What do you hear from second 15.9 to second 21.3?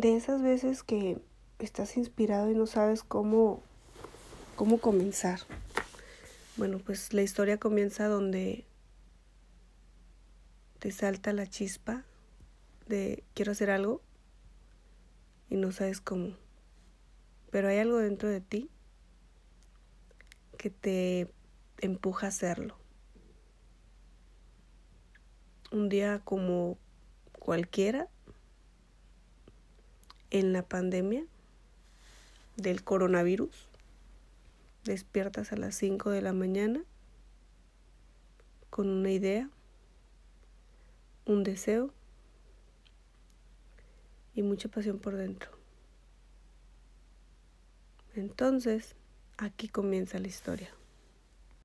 cómo. Pero hay algo dentro de ti que te